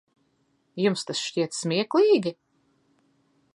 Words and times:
Jums 0.83 1.03
tas 1.09 1.21
šķiet 1.27 1.57
smieklīgi? 1.59 2.35